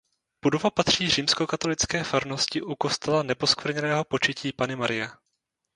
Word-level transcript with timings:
Budova 0.43 0.69
patří 0.71 1.09
Římskokatolické 1.09 2.03
farnosti 2.03 2.61
u 2.61 2.75
kostela 2.75 3.23
Neposkvrněného 3.23 4.03
Početí 4.03 4.51
Panny 4.53 4.75
Marie. 4.75 5.09